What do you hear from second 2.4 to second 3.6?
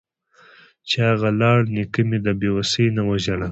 وسۍ نه وژړل.